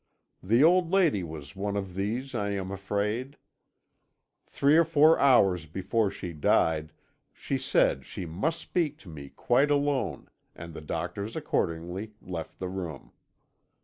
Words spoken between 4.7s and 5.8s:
or four hours